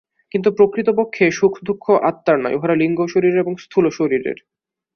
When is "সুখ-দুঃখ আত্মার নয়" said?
1.31-2.55